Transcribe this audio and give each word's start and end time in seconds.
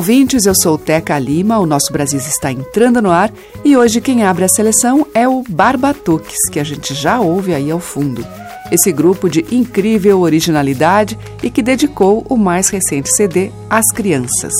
Ouvintes. 0.00 0.46
Eu 0.46 0.54
sou 0.54 0.78
Teca 0.78 1.18
Lima. 1.18 1.58
O 1.58 1.66
nosso 1.66 1.92
Brasil 1.92 2.18
está 2.18 2.50
entrando 2.50 3.02
no 3.02 3.10
ar 3.10 3.30
e 3.62 3.76
hoje 3.76 4.00
quem 4.00 4.24
abre 4.24 4.44
a 4.44 4.48
seleção 4.48 5.06
é 5.12 5.28
o 5.28 5.44
Barbatuques, 5.46 6.38
que 6.50 6.58
a 6.58 6.64
gente 6.64 6.94
já 6.94 7.20
ouve 7.20 7.52
aí 7.52 7.70
ao 7.70 7.78
fundo. 7.78 8.26
Esse 8.72 8.90
grupo 8.92 9.28
de 9.28 9.44
incrível 9.54 10.20
originalidade 10.20 11.18
e 11.42 11.50
que 11.50 11.62
dedicou 11.62 12.24
o 12.30 12.38
mais 12.38 12.70
recente 12.70 13.14
CD 13.14 13.52
às 13.68 13.84
crianças. 13.92 14.54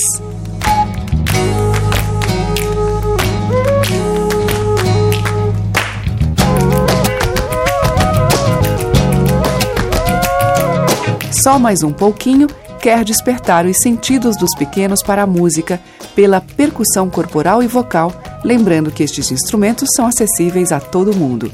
Só 11.31 11.57
mais 11.57 11.81
um 11.81 11.91
pouquinho 11.91 12.47
quer 12.81 13.05
despertar 13.05 13.65
os 13.65 13.77
sentidos 13.77 14.35
dos 14.35 14.55
pequenos 14.55 15.03
para 15.03 15.21
a 15.21 15.27
música 15.27 15.79
pela 16.15 16.41
percussão 16.41 17.09
corporal 17.09 17.61
e 17.61 17.67
vocal, 17.67 18.11
lembrando 18.43 18.91
que 18.91 19.03
estes 19.03 19.31
instrumentos 19.31 19.89
são 19.95 20.07
acessíveis 20.07 20.71
a 20.71 20.79
todo 20.79 21.15
mundo. 21.15 21.51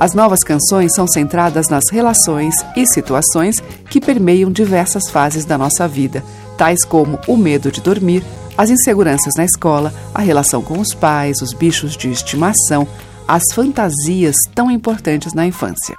As 0.00 0.14
novas 0.14 0.40
canções 0.40 0.92
são 0.94 1.06
centradas 1.06 1.68
nas 1.68 1.84
relações 1.90 2.54
e 2.76 2.86
situações 2.86 3.62
que 3.88 4.00
permeiam 4.00 4.50
diversas 4.50 5.08
fases 5.08 5.44
da 5.44 5.56
nossa 5.56 5.86
vida, 5.86 6.24
tais 6.56 6.84
como 6.84 7.18
o 7.26 7.36
medo 7.36 7.70
de 7.70 7.80
dormir, 7.80 8.24
as 8.56 8.70
inseguranças 8.70 9.34
na 9.36 9.44
escola, 9.44 9.94
a 10.12 10.20
relação 10.20 10.60
com 10.60 10.80
os 10.80 10.92
pais, 10.92 11.40
os 11.40 11.52
bichos 11.52 11.96
de 11.96 12.10
estimação, 12.10 12.86
as 13.26 13.42
fantasias 13.54 14.36
tão 14.54 14.70
importantes 14.70 15.32
na 15.32 15.46
infância. 15.46 15.96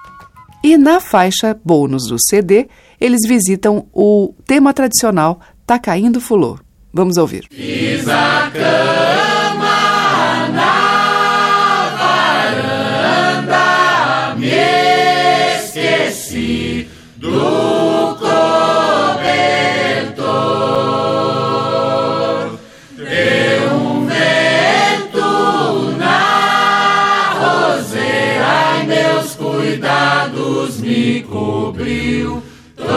E 0.62 0.78
na 0.78 1.00
faixa 1.00 1.58
bônus 1.64 2.08
do 2.08 2.18
CD, 2.20 2.68
eles 3.00 3.22
visitam 3.28 3.88
o 3.94 4.34
tema 4.46 4.74
tradicional 4.74 5.40
Tá 5.66 5.80
Caindo 5.80 6.20
Fulô. 6.20 6.58
Vamos 6.92 7.18
ouvir. 7.18 7.46
Fiz 7.52 8.08
a 8.08 8.50
cama 8.52 10.48
na 10.50 11.90
varanda, 13.46 14.36
me 14.36 14.50
esqueci 15.60 16.88
do 17.18 18.18
cobertor. 18.20 19.20
Deu 22.98 23.74
um 23.76 24.08
vento 24.08 25.92
na 25.98 27.34
roseira 27.40 28.82
e 28.82 28.84
meus 28.88 29.36
cuidados 29.36 30.80
me 30.82 31.22
cobriu 31.22 32.42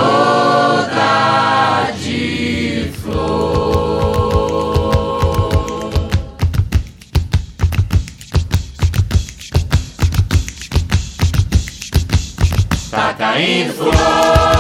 toda 0.03 1.93
de 2.01 2.91
flor. 3.01 4.33
Tá 12.91 13.15
caindo 13.15 13.73
flor, 13.75 14.52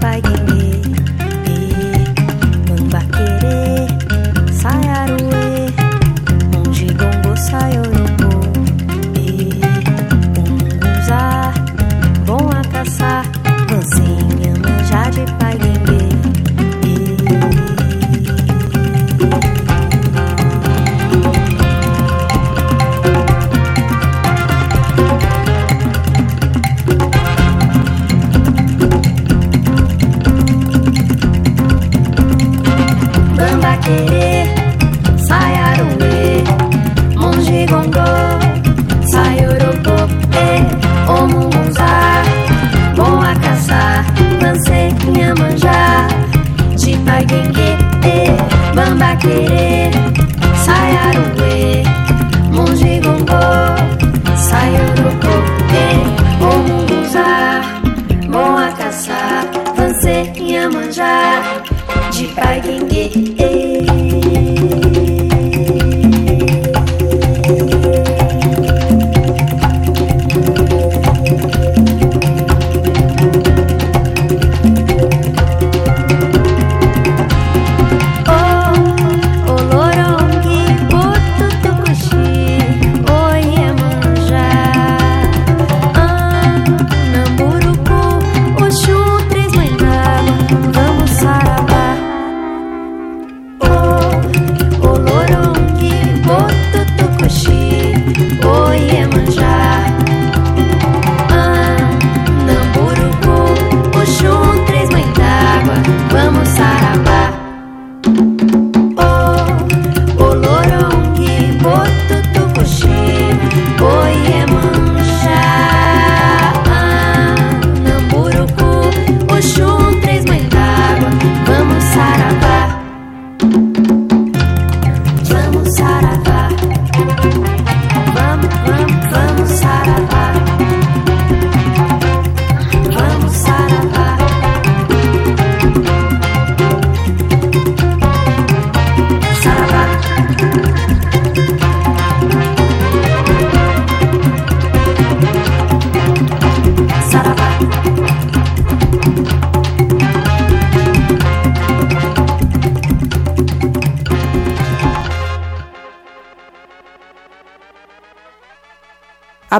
fighting. 0.00 0.47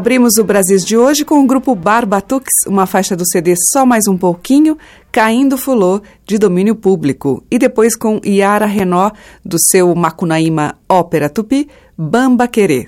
Abrimos 0.09 0.39
o 0.39 0.43
Brasil 0.43 0.79
de 0.79 0.97
hoje 0.97 1.23
com 1.23 1.39
o 1.39 1.47
grupo 1.47 1.75
Barbatux, 1.75 2.47
uma 2.67 2.87
faixa 2.87 3.15
do 3.15 3.25
CD 3.31 3.55
Só 3.71 3.85
Mais 3.85 4.09
Um 4.09 4.17
Pouquinho, 4.17 4.79
Caindo 5.13 5.59
Fulô, 5.59 6.01
de 6.27 6.39
domínio 6.39 6.75
público. 6.75 7.45
E 7.51 7.59
depois 7.59 7.95
com 7.95 8.19
Yara 8.25 8.65
Renó, 8.65 9.11
do 9.45 9.59
seu 9.61 9.95
Macunaíma 9.95 10.79
Ópera 10.89 11.29
Tupi, 11.29 11.69
Bamba 11.95 12.49
Querê. 12.49 12.87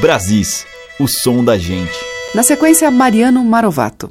Brasis, 0.00 0.66
o 0.98 1.06
som 1.06 1.44
da 1.44 1.56
gente. 1.56 1.96
Na 2.34 2.42
sequência, 2.42 2.90
Mariano 2.90 3.44
Marovato. 3.44 4.10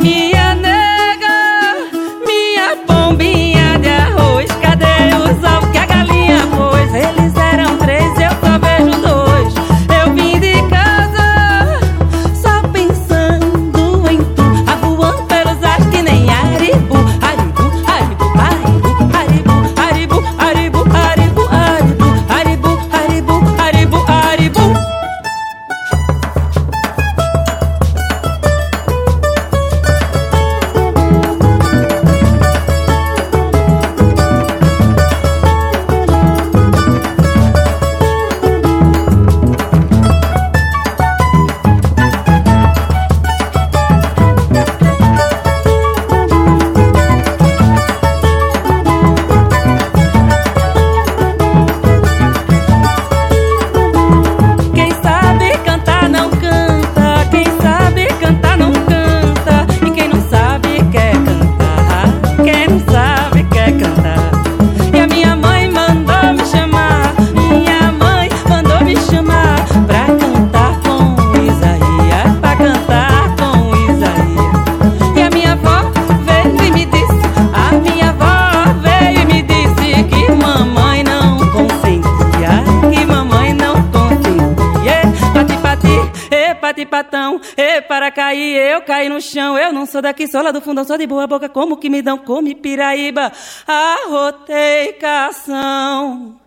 caminho. 0.00 0.29
Sou 90.00 90.02
daqui, 90.02 90.26
sou 90.26 90.42
lá 90.42 90.50
do 90.50 90.62
fundão, 90.62 90.82
sou 90.84 90.96
de 90.96 91.06
boa 91.06 91.26
boca, 91.26 91.48
como 91.48 91.76
que 91.76 91.90
me 91.90 92.00
dão, 92.00 92.16
come 92.16 92.54
piraíba. 92.54 93.30
Arrotei 93.66 94.94
cação. 94.94 96.40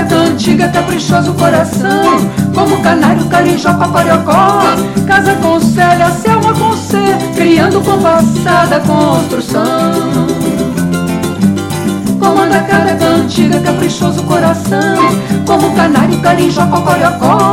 Comanda 0.00 0.04
cada 0.04 0.04
cantiga, 0.04 0.68
caprichoso 0.68 1.34
coração 1.34 2.30
Como 2.54 2.80
canário, 2.80 3.26
carijó, 3.26 3.74
cocoriocó 3.74 4.62
Casa 5.06 5.34
com 5.34 5.60
Célia, 5.60 6.10
Selma 6.10 6.54
com 6.54 6.74
C 6.74 6.96
Criando 7.34 7.80
com 7.82 8.00
passada 8.00 8.80
construção. 8.80 10.26
Comanda 12.18 12.60
cada 12.60 12.94
cantiga, 12.94 13.60
caprichoso 13.60 14.22
coração 14.22 14.96
Como 15.46 15.74
canário, 15.74 16.18
carijó, 16.20 16.66
cocoriocó 16.66 17.52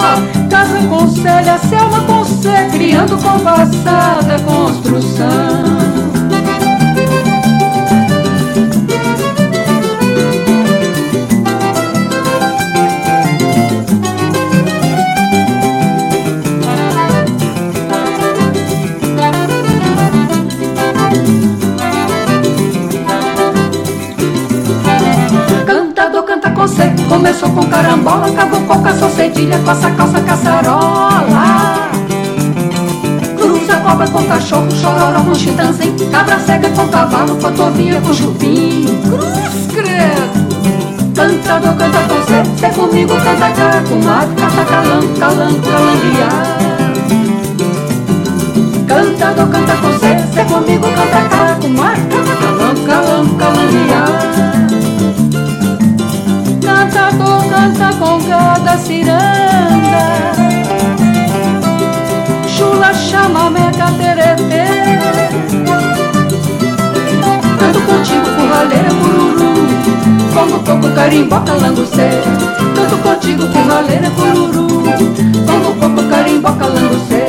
Casa 0.50 0.78
com 0.88 1.08
Célia, 1.10 1.58
Selma 1.58 2.00
com 2.02 2.24
C 2.24 2.50
Criando 2.72 3.18
com 3.18 3.40
passada 3.40 4.40
construção 4.46 6.17
C, 26.68 26.94
começou 27.08 27.50
com 27.50 27.64
carambola, 27.68 28.28
acabou 28.28 28.60
com 28.62 28.82
caça 28.82 29.10
cedilha, 29.10 29.58
com 29.60 29.72
essa 29.72 29.90
calça 29.92 30.20
caçarola. 30.22 31.90
Cruza 33.38 33.78
cobra 33.78 34.08
com 34.08 34.24
cachorro, 34.24 34.72
chororó 34.72 35.24
com 35.24 35.36
chitãozinho, 35.36 36.10
cabra 36.12 36.40
cega 36.40 36.70
com 36.72 36.88
cavalo, 36.88 37.36
cotovia 37.38 38.02
com 38.02 38.14
chupim. 38.14 38.86
Cruz 39.04 39.68
credo! 39.74 40.48
Cantador 41.16 41.76
canta 41.76 42.00
com 42.00 42.22
C, 42.26 42.60
C 42.60 42.70
comigo 42.76 43.14
canta 43.16 43.50
cá, 43.50 43.84
com 43.90 43.96
mar, 44.06 44.28
canta 44.36 44.66
calango, 44.66 45.20
calango, 45.20 45.62
calanguear. 45.62 46.58
Cantador 48.88 49.48
canta 49.48 49.76
com 49.78 49.92
C, 49.94 50.18
C 50.34 50.44
comigo 50.44 50.88
canta 50.88 51.22
cá, 51.30 51.58
com 51.62 51.70
mar, 51.70 51.96
canta 51.96 52.36
calango, 52.36 52.86
calango, 52.86 53.36
calanguear. 53.36 54.87
Cantador 56.78 57.44
canta 57.50 57.92
com 57.98 58.22
cada 58.22 58.78
ciranda. 58.78 60.32
Chula 62.48 62.94
chama 62.94 63.50
meca 63.50 63.88
terete 63.98 64.62
Canto 67.58 67.82
contigo 67.82 68.30
com 68.36 68.48
raleira 68.48 68.94
cururu. 68.94 69.54
Congo, 70.36 70.60
coco, 70.60 70.94
carimbó, 70.94 71.40
calangocê. 71.40 72.10
Canto 72.76 72.98
contigo 73.02 73.48
com 73.48 73.64
raleira 73.68 74.12
cururu. 74.12 74.68
Congo, 75.48 75.74
coco, 75.80 76.08
carimbó, 76.08 76.52
calangocê. 76.52 77.26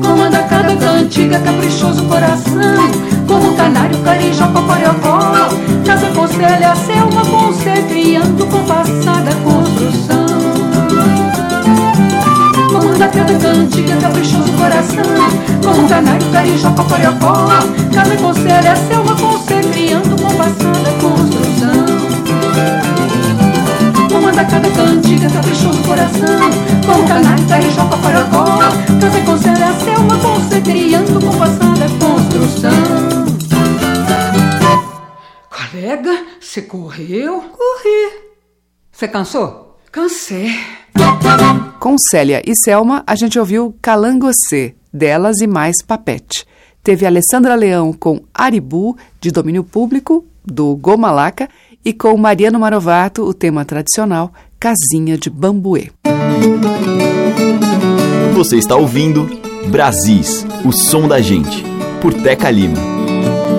Comanda 0.00 0.44
cada 0.44 0.76
cantiga, 0.76 1.40
caprichoso 1.40 2.04
coração 2.04 3.13
Como 3.34 3.52
canário, 3.56 3.98
carijó, 3.98 4.46
cocoriocó 4.46 5.48
Casa 5.84 6.06
com 6.14 6.28
Célia, 6.28 6.72
Selma 6.76 7.26
com 7.26 7.52
C 7.52 7.82
Criando 7.88 8.46
com 8.46 8.62
passada 8.62 9.34
construção. 9.42 10.24
Comanda 12.68 13.08
cada 13.08 13.34
cantiga, 13.34 13.96
caprichoso 13.96 14.52
coração. 14.52 15.02
Como 15.64 15.88
canário, 15.88 16.30
carijó, 16.30 16.70
cocoriocó 16.70 17.48
Casa 17.92 18.16
com 18.18 18.34
Célia, 18.34 18.76
Selma 18.76 19.16
com 19.16 19.38
C 19.40 19.60
Criando 19.68 20.22
com 20.22 20.34
passada 20.36 20.90
construção. 21.00 21.86
Comanda 24.12 24.44
cada 24.44 24.70
cantiga, 24.70 25.28
caprichoso 25.28 25.82
coração. 25.82 26.50
Com 26.86 27.08
canário, 27.08 27.44
carijó, 27.46 27.84
cocorocó 27.86 28.44
Casa 29.00 29.20
com 29.26 29.36
Célia, 29.36 29.74
Selma 29.84 30.16
com 30.18 30.40
C 30.48 30.60
Criando 30.60 31.20
com 31.20 31.36
passada 31.36 31.88
construção 31.98 33.03
Colega, 35.84 36.24
você 36.40 36.62
correu? 36.62 37.42
Corri 37.42 38.22
Você 38.90 39.06
cansou? 39.06 39.76
Cansei 39.92 40.48
Com 41.78 41.96
Célia 41.98 42.40
e 42.42 42.56
Selma, 42.56 43.04
a 43.06 43.14
gente 43.14 43.38
ouviu 43.38 43.76
Calangocê, 43.82 44.74
delas 44.90 45.42
e 45.42 45.46
mais 45.46 45.82
Papete. 45.86 46.46
Teve 46.82 47.04
Alessandra 47.04 47.54
Leão 47.54 47.92
com 47.92 48.24
Aribu, 48.32 48.96
de 49.20 49.30
domínio 49.30 49.62
público, 49.62 50.24
do 50.42 50.74
Gomalaca, 50.74 51.50
e 51.84 51.92
com 51.92 52.16
Mariano 52.16 52.58
Marovato, 52.58 53.22
o 53.22 53.34
tema 53.34 53.62
tradicional, 53.62 54.32
Casinha 54.58 55.18
de 55.18 55.28
Bambuê. 55.28 55.90
Você 58.32 58.56
está 58.56 58.74
ouvindo 58.74 59.28
Brasis, 59.66 60.46
o 60.64 60.72
som 60.72 61.06
da 61.06 61.20
gente, 61.20 61.62
por 62.00 62.14
Teca 62.14 62.50
Lima. 62.50 63.03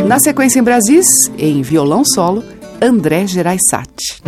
Na 0.08 0.20
sequência 0.20 0.60
em 0.60 0.64
Brasis, 0.64 1.08
em 1.38 1.62
violão 1.64 2.04
solo, 2.06 2.44
André 2.80 3.26
Geraisati. 3.26 4.22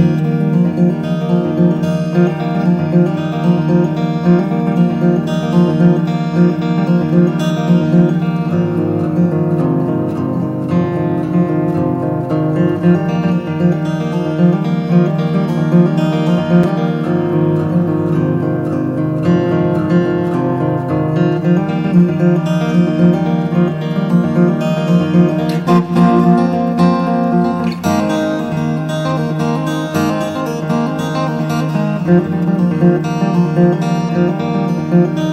Música 12.87 13.16
Eu 34.97 35.27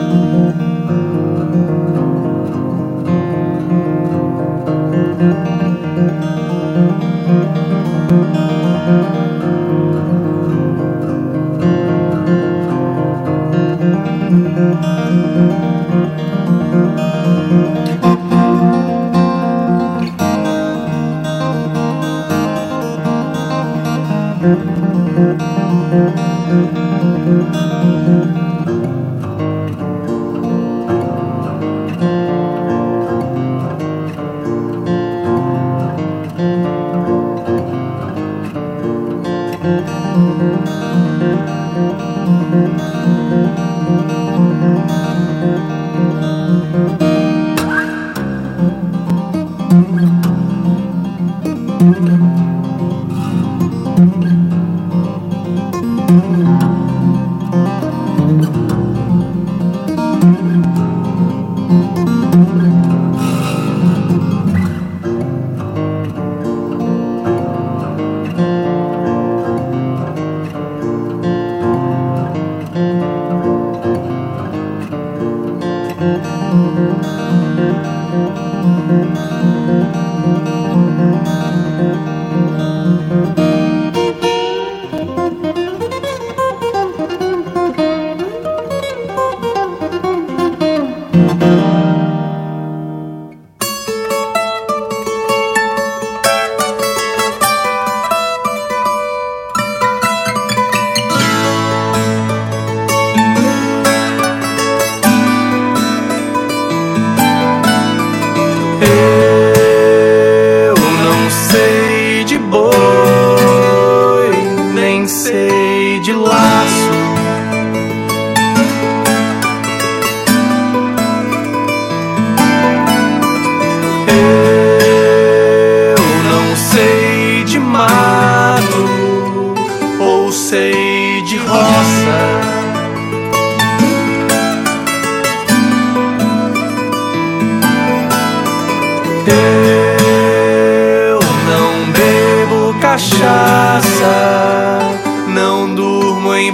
sei 115.25 116.01
de 116.01 116.13
laço. 116.13 116.84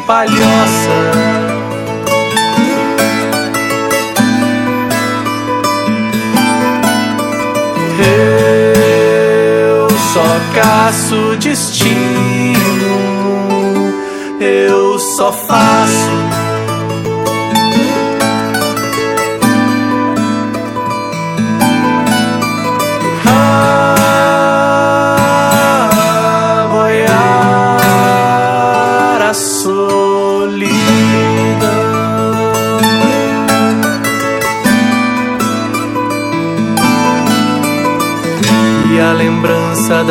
Palhoça. 0.01 0.97
Eu 7.99 9.89
só 10.13 10.41
caço 10.55 11.37
destino, 11.39 12.59
eu 14.41 14.99
só 14.99 15.33
faço. 15.33 15.60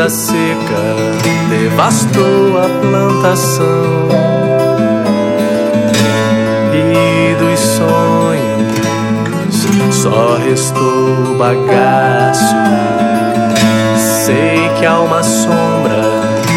Seca 0.10 0.96
devastou 1.50 2.58
a 2.58 2.68
plantação 2.82 4.10
e 6.74 7.36
dos 7.36 7.60
sonhos 7.60 8.10
só 10.02 10.38
restou 10.38 11.36
bagaço. 11.38 12.56
Sei 14.26 14.70
que 14.80 14.86
há 14.86 15.00
uma 15.00 15.22
sombra 15.22 16.02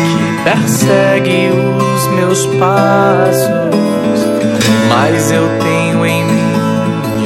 que 0.00 0.44
persegue 0.44 1.50
os 1.50 2.06
meus 2.14 2.46
passos, 2.58 3.50
mas 4.88 5.30
eu 5.30 5.48
tenho 5.60 6.06
em 6.06 6.24
mim, 6.24 6.52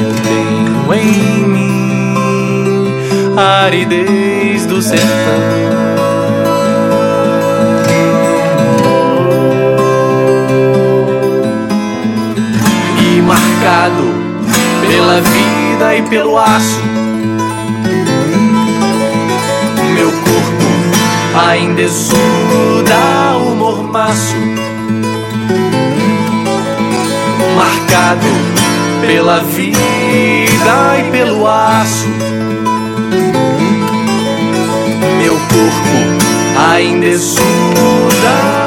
eu 0.00 0.14
tenho 0.22 0.94
em 0.94 1.48
mim 1.48 2.14
a 3.36 3.64
aridez 3.64 4.64
do 4.66 4.80
sertão. 4.80 5.65
Pela 15.06 15.20
vida 15.20 15.94
e 15.96 16.02
pelo 16.02 16.36
aço. 16.36 16.80
Meu 19.94 20.10
corpo 20.10 21.48
ainda 21.48 21.80
exuda 21.80 23.36
o 23.38 23.54
mormaço. 23.54 24.34
Marcado 27.54 28.26
pela 29.06 29.38
vida 29.44 29.78
e 30.98 31.10
pelo 31.12 31.46
aço. 31.46 32.08
Meu 35.22 35.34
corpo 35.34 36.72
ainda 36.72 37.06
exuda 37.06 38.65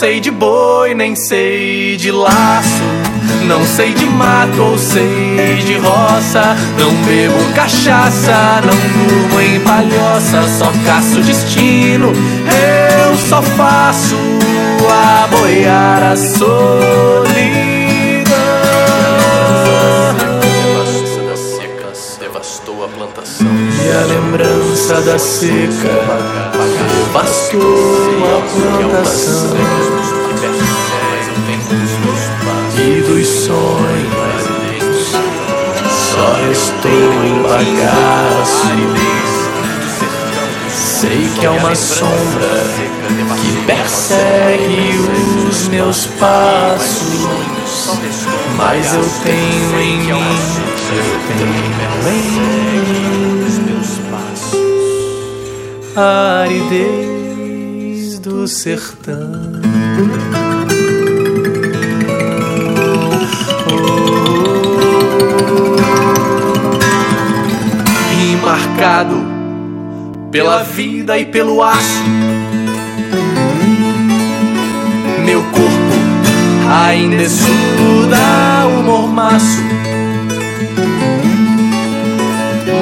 sei 0.00 0.18
de 0.18 0.30
boi, 0.30 0.94
nem 0.94 1.14
sei 1.14 1.94
de 1.98 2.10
laço. 2.10 2.82
Não 3.46 3.62
sei 3.66 3.92
de 3.92 4.06
mato 4.06 4.62
ou 4.62 4.78
sei 4.78 5.56
de 5.66 5.76
roça. 5.76 6.56
Não 6.78 6.90
bebo 7.04 7.54
cachaça, 7.54 8.62
não 8.64 9.04
durmo 9.04 9.40
em 9.42 9.60
palhoça. 9.60 10.42
Só 10.58 10.72
caço 10.86 11.20
destino, 11.20 12.12
eu 12.14 13.16
só 13.28 13.42
faço 13.42 14.16
a 14.90 15.26
boiar 15.26 16.02
a 16.12 16.16
solidão. 16.16 16.50
devastou 22.18 22.84
a 22.84 22.88
plantação. 22.88 23.46
E 23.46 23.90
a 23.90 24.06
lembrança 24.06 25.00
da 25.02 25.18
seca 25.18 26.49
devastou 27.10 27.74
a 28.24 28.40
plantação. 28.86 29.56
E 32.78 33.00
dos 33.02 33.28
sonhos 33.28 34.46
só 35.90 36.26
restou 36.46 37.14
em 37.24 37.42
bagaço. 37.42 38.70
Sei 40.68 41.28
que 41.38 41.46
é 41.46 41.50
uma 41.50 41.74
sombra 41.74 42.64
que 43.40 43.50
persegue 43.66 44.98
os 45.48 45.68
meus 45.68 46.06
passos, 46.06 47.26
mas 48.56 48.94
eu 48.94 49.04
tenho 49.24 49.80
em 49.80 49.98
mim, 49.98 50.12
eu 50.92 51.04
tenho 51.26 51.48
em 52.06 52.22
mim 52.92 53.44
os 53.46 53.58
meus 53.58 53.98
passos, 54.10 54.59
a 56.00 56.44
aridez 56.44 58.18
do 58.20 58.48
sertão. 58.48 59.60
E 68.18 68.36
marcado 68.36 69.18
pela 70.30 70.62
vida 70.62 71.18
e 71.18 71.26
pelo 71.26 71.62
aço. 71.62 72.02
Meu 75.26 75.42
corpo 75.42 76.00
ainda 76.88 77.22
estuda 77.24 78.16
o 78.78 78.82
mormaço, 78.82 79.62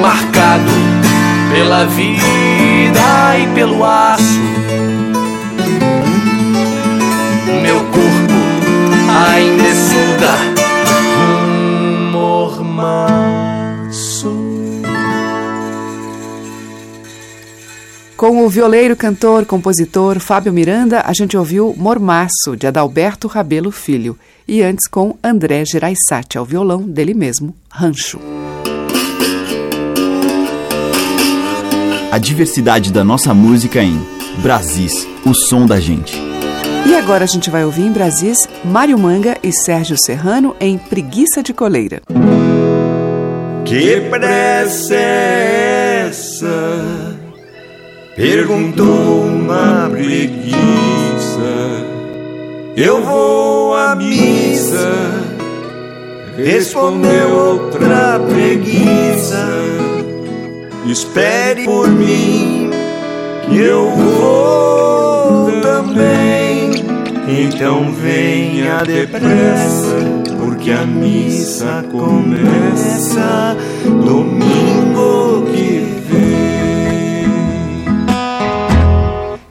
marcado 0.01 0.88
pela 1.49 1.85
vida 1.85 3.37
e 3.37 3.47
pelo 3.53 3.83
aço. 3.83 4.39
Meu 7.61 7.79
corpo 7.85 8.33
ainda 9.09 9.63
estuda 9.67 10.31
um 11.17 12.11
mormaço. 12.11 13.49
Com 18.15 18.45
o 18.45 18.49
violeiro, 18.49 18.95
cantor, 18.95 19.45
compositor 19.45 20.19
Fábio 20.19 20.51
Miranda, 20.51 21.03
a 21.05 21.13
gente 21.13 21.37
ouviu 21.37 21.73
Mormaço, 21.77 22.57
de 22.57 22.67
Adalberto 22.67 23.27
Rabelo 23.29 23.71
Filho, 23.71 24.17
e 24.45 24.61
antes 24.61 24.89
com 24.89 25.17
André 25.23 25.63
Geraisati 25.65 26.37
ao 26.37 26.43
violão, 26.43 26.81
dele 26.81 27.13
mesmo, 27.13 27.55
Rancho. 27.71 28.19
Diversidade 32.19 32.91
da 32.91 33.03
nossa 33.03 33.33
música 33.33 33.81
em 33.81 33.99
Brasis, 34.41 35.07
o 35.25 35.33
som 35.33 35.65
da 35.65 35.79
gente. 35.79 36.15
E 36.85 36.95
agora 36.95 37.23
a 37.23 37.27
gente 37.27 37.49
vai 37.49 37.65
ouvir 37.65 37.83
em 37.83 37.91
Brasis 37.91 38.47
Mário 38.63 38.97
Manga 38.97 39.37
e 39.43 39.51
Sérgio 39.51 39.97
Serrano 39.97 40.55
em 40.59 40.77
Preguiça 40.77 41.41
de 41.41 41.53
Coleira. 41.53 42.01
Que 43.65 44.01
pressa 44.09 44.95
é 44.95 46.07
essa? 46.07 47.15
Perguntou 48.15 49.23
uma 49.25 49.89
preguiça. 49.89 50.55
Eu 52.75 53.03
vou 53.03 53.75
à 53.75 53.95
missa. 53.95 54.91
Respondeu 56.37 57.29
outra 57.29 58.19
preguiça. 58.27 59.88
Espere 60.85 61.65
por 61.65 61.87
mim, 61.87 62.69
que 63.45 63.57
eu 63.57 63.89
vou 63.91 65.51
também. 65.61 66.71
Então 67.27 67.91
venha 67.91 68.83
depressa, 68.83 69.97
porque 70.39 70.71
a 70.71 70.85
missa 70.85 71.85
começa 71.91 73.55
domingo 73.83 75.45
que 75.53 76.01
vem. 76.09 77.29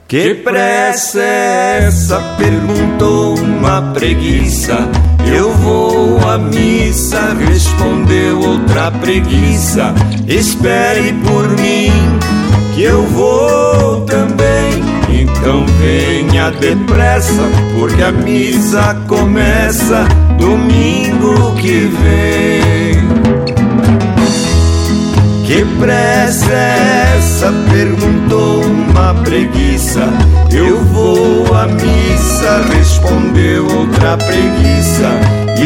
Que 0.09 0.35
pressa 0.37 1.21
é 1.21 1.85
essa? 1.87 2.19
Perguntou 2.37 3.39
uma 3.39 3.93
preguiça. 3.93 4.89
Eu 5.35 5.53
vou 5.55 6.19
à 6.29 6.39
missa, 6.39 7.35
respondeu 7.35 8.41
outra 8.41 8.91
preguiça. 8.91 9.95
Espere 10.27 11.13
por 11.25 11.49
mim, 11.51 11.93
que 12.75 12.83
eu 12.83 13.03
vou 13.07 14.03
também. 14.03 14.83
Então 15.11 15.65
venha 15.81 16.51
depressa, 16.51 17.43
porque 17.79 18.03
a 18.03 18.13
missa 18.13 18.95
começa 19.07 20.07
domingo 20.39 21.55
que 21.57 21.91
vem. 22.03 23.09
Que 25.47 25.65
pressa 25.81 26.53
é 26.53 27.17
essa? 27.17 27.53
Perguntou 27.71 28.63
uma 28.65 29.15
preguiça. 29.25 29.78
Eu 30.53 30.85
vou 30.85 31.47
à 31.55 31.67
missa, 31.67 32.63
respondeu 32.75 33.65
outra 33.65 34.19
preguiça. 34.19 35.09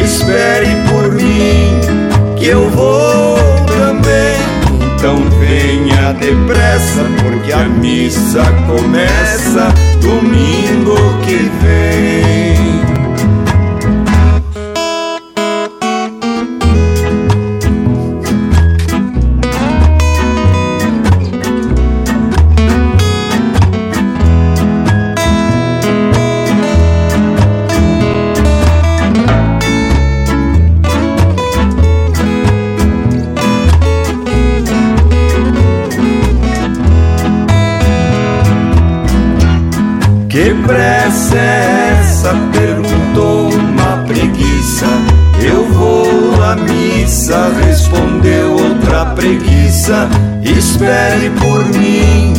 Espere 0.01 0.67
por 0.87 1.11
mim, 1.11 1.81
que 2.37 2.45
eu 2.45 2.69
vou 2.69 3.37
também. 3.67 4.37
Então 4.95 5.17
venha 5.41 6.13
depressa, 6.13 7.03
porque 7.21 7.51
a 7.51 7.67
missa 7.67 8.43
começa 8.65 9.73
domingo 10.01 10.95
que 11.25 11.51
vem. 11.61 12.72
Missa, 47.13 47.51
respondeu 47.63 48.53
outra 48.53 49.05
preguiça. 49.05 50.09
Espere 50.41 51.29
por 51.39 51.63
mim, 51.65 52.33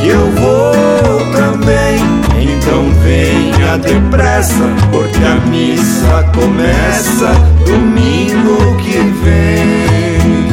que 0.00 0.08
eu 0.08 0.30
vou 0.32 1.32
também. 1.32 1.98
Então 2.40 2.90
venha 3.02 3.76
depressa, 3.76 4.64
porque 4.90 5.22
a 5.24 5.36
missa 5.50 6.24
começa 6.34 7.34
domingo 7.66 8.76
que 8.78 8.98
vem. 9.22 10.48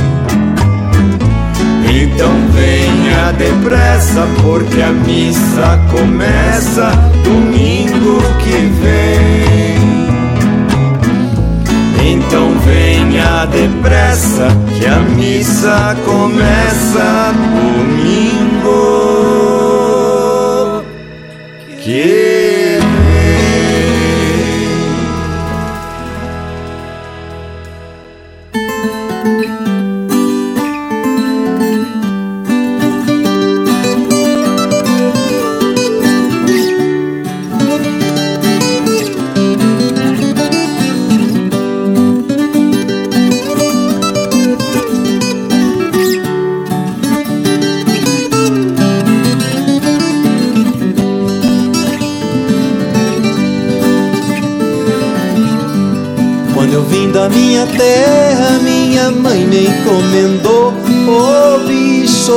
Então 2.04 2.34
venha 2.52 3.32
depressa, 3.38 4.28
porque 4.42 4.82
a 4.82 4.92
missa 4.92 5.80
começa 5.90 6.92
domingo 7.24 8.22
que 8.40 8.70
vem. 8.82 10.01
Então 12.32 12.50
venha 12.60 13.46
depressa, 13.48 14.48
que 14.80 14.86
a 14.86 15.00
missa 15.02 15.98
começa 16.06 17.34
domingo 17.34 18.51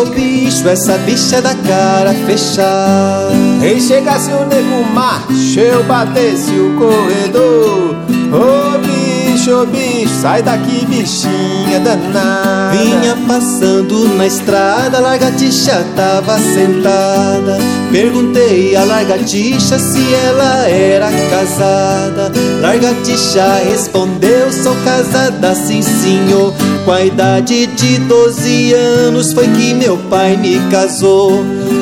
bicho, 0.02 0.04
bicho, 0.06 0.68
essa 0.68 0.98
bicha 0.98 1.36
é 1.36 1.40
da 1.40 1.54
cara 1.54 2.14
fechada. 2.26 3.32
E 3.62 3.80
chegasse 3.80 4.30
o 4.30 4.44
nego 4.46 4.84
macho, 4.92 5.60
eu 5.60 5.84
batesse 5.84 6.50
o 6.50 6.76
corredor. 6.76 7.94
Ô 8.32 8.78
bicho, 8.78 9.66
bicho, 9.66 10.14
sai 10.20 10.42
daqui, 10.42 10.84
bichinha 10.86 11.78
danada. 11.80 12.76
Vinha 12.76 13.16
passando 13.28 14.08
na 14.16 14.26
estrada, 14.26 14.98
a 14.98 15.00
largatixa 15.00 15.84
tava 15.94 16.38
sentada. 16.38 17.58
Perguntei 17.92 18.74
a 18.74 18.84
largatixa 18.84 19.78
se 19.78 20.14
ela 20.14 20.68
era 20.68 21.08
casada. 21.30 22.32
Largatixa 22.60 23.60
respondeu: 23.70 24.52
sou 24.52 24.74
casada, 24.84 25.54
sim 25.54 25.82
senhor. 25.82 26.52
Com 26.84 26.92
a 26.92 27.02
idade 27.02 27.66
de 27.66 27.98
12 27.98 28.74
anos 28.74 29.32
foi 29.32 29.48
que 29.48 29.72
meu 29.72 29.96
pai 30.10 30.36
me 30.36 30.58
casou. 30.70 31.32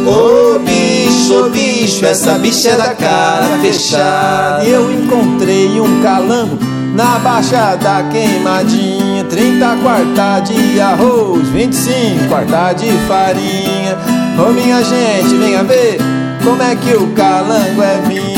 Ô 0.06 0.58
bicho, 0.60 1.50
bicho, 1.50 2.06
essa 2.06 2.38
bicha 2.38 2.70
é 2.70 2.76
da 2.76 2.94
cara 2.94 3.58
fechada. 3.60 4.64
Eu 4.64 4.92
encontrei 4.92 5.80
um 5.80 6.02
calango 6.02 6.58
na 6.94 7.18
Baixada 7.18 8.04
Queimadinha 8.10 9.24
30 9.24 9.76
quarta 9.82 10.40
de 10.40 10.80
arroz, 10.80 11.48
25 11.48 12.28
quarta 12.28 12.74
de 12.74 12.90
farinha 13.08 13.96
Ô 14.38 14.52
minha 14.52 14.82
gente, 14.82 15.34
venha 15.36 15.64
ver 15.64 15.98
como 16.44 16.62
é 16.62 16.76
que 16.76 16.94
o 16.94 17.06
calango 17.12 17.82
é 17.82 18.00
vinho 18.08 18.31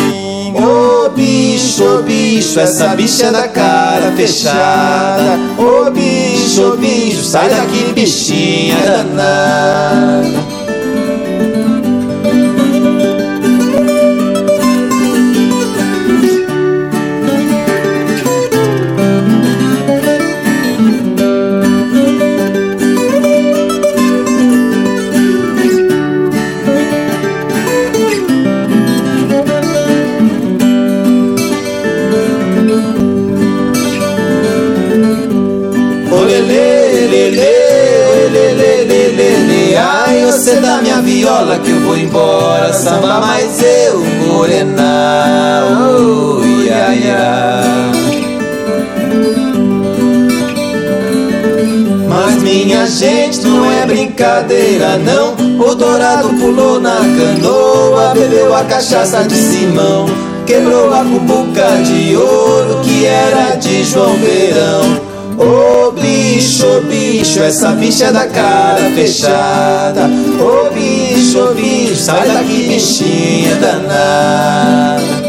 Ô 0.54 1.08
bicho, 1.10 2.02
bicho, 2.04 2.60
essa 2.60 2.94
bicha 2.94 3.32
da 3.32 3.48
cara 3.48 4.12
fechada. 4.12 5.36
Ô 5.58 5.90
bicho, 5.90 6.76
bicho, 6.76 7.24
sai 7.24 7.48
daqui 7.50 7.92
bichinha 7.92 8.76
danada 8.86 10.43
viola 41.24 41.58
que 41.58 41.70
eu 41.70 41.80
vou 41.80 41.96
embora 41.96 42.70
Samba 42.74 43.18
mais 43.18 43.62
eu, 43.62 43.98
morena. 44.28 45.62
Oh, 45.80 46.44
ia, 46.44 46.94
ia. 46.94 47.60
Mas 52.06 52.42
minha 52.42 52.86
gente 52.86 53.40
não 53.40 53.64
é 53.64 53.86
brincadeira 53.86 54.98
não. 54.98 55.32
O 55.58 55.74
dourado 55.74 56.28
pulou 56.34 56.78
na 56.78 56.96
canoa 56.96 58.12
Bebeu 58.12 58.54
a 58.54 58.62
cachaça 58.64 59.24
de 59.24 59.34
Simão. 59.34 60.04
Quebrou 60.44 60.92
a 60.92 60.98
cubuca 60.98 61.82
de 61.84 62.14
ouro 62.16 62.80
que 62.82 63.06
era 63.06 63.56
de 63.56 63.82
João 63.82 64.14
Verão. 64.18 65.14
Oh, 65.38 65.83
bicho, 66.44 66.66
oh, 66.66 66.80
bicho, 66.82 67.42
essa 67.42 67.70
bicha 67.70 68.06
é 68.06 68.12
da 68.12 68.26
cara 68.26 68.90
fechada. 68.94 70.10
Ô 70.38 70.70
bicho, 70.70 71.54
bicho, 71.54 71.96
sai 71.96 72.28
daqui, 72.28 72.68
bichinha 72.68 73.56
danada. 73.56 75.24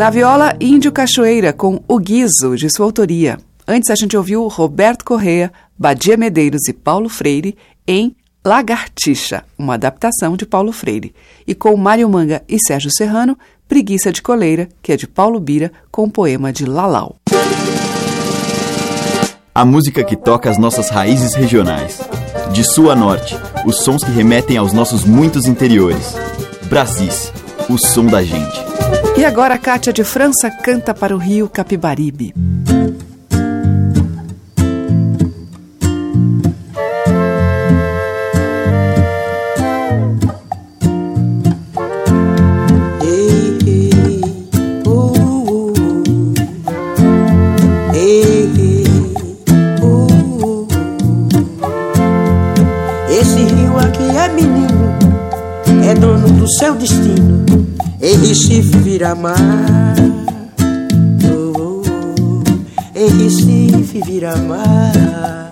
Na 0.00 0.08
viola, 0.08 0.56
Índio 0.58 0.90
Cachoeira, 0.92 1.52
com 1.52 1.78
O 1.86 1.98
Guizo, 1.98 2.56
de 2.56 2.70
sua 2.74 2.86
autoria. 2.86 3.38
Antes 3.68 3.90
a 3.90 3.94
gente 3.94 4.16
ouviu 4.16 4.48
Roberto 4.48 5.04
Correa, 5.04 5.52
Badia 5.78 6.16
Medeiros 6.16 6.66
e 6.68 6.72
Paulo 6.72 7.10
Freire 7.10 7.54
em 7.86 8.16
Lagartixa, 8.42 9.44
uma 9.58 9.74
adaptação 9.74 10.38
de 10.38 10.46
Paulo 10.46 10.72
Freire. 10.72 11.14
E 11.46 11.54
com 11.54 11.76
Mário 11.76 12.08
Manga 12.08 12.42
e 12.48 12.56
Sérgio 12.66 12.90
Serrano, 12.90 13.36
Preguiça 13.68 14.10
de 14.10 14.22
Coleira, 14.22 14.70
que 14.80 14.90
é 14.90 14.96
de 14.96 15.06
Paulo 15.06 15.38
Bira, 15.38 15.70
com 15.90 16.04
o 16.04 16.10
poema 16.10 16.50
de 16.50 16.64
Lalau. 16.64 17.16
A 19.54 19.66
música 19.66 20.02
que 20.02 20.16
toca 20.16 20.48
as 20.48 20.56
nossas 20.56 20.88
raízes 20.88 21.34
regionais. 21.34 22.00
De 22.54 22.64
sul 22.64 22.90
a 22.90 22.96
norte, 22.96 23.36
os 23.66 23.84
sons 23.84 24.02
que 24.02 24.10
remetem 24.10 24.56
aos 24.56 24.72
nossos 24.72 25.04
muitos 25.04 25.44
interiores. 25.44 26.14
Brasis, 26.70 27.30
o 27.68 27.76
som 27.76 28.06
da 28.06 28.22
gente. 28.22 28.69
E 29.16 29.24
agora 29.24 29.54
a 29.54 29.58
Cátia 29.58 29.92
de 29.92 30.02
França 30.02 30.50
canta 30.50 30.94
para 30.94 31.14
o 31.14 31.18
rio 31.18 31.48
Capibaribe. 31.48 32.34
Esse 53.10 53.42
rio 53.54 53.78
aqui 53.78 54.16
é 54.16 54.28
menino, 54.28 54.96
é 55.86 55.94
dono 55.94 56.30
do 56.30 56.48
seu 56.48 56.74
destino. 56.74 57.39
Em 58.02 58.16
Recife 58.16 58.78
vira 58.78 59.14
mar. 59.14 59.94
Oh, 61.22 61.52
oh, 61.58 61.82
oh. 61.84 62.42
Recife 62.94 64.00
vira 64.06 64.34
mar. 64.36 65.50